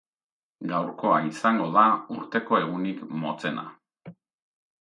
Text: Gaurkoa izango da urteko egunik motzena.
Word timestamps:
Gaurkoa 0.71 1.19
izango 1.31 1.67
da 1.77 1.83
urteko 2.15 2.59
egunik 2.63 3.07
motzena. 3.25 3.71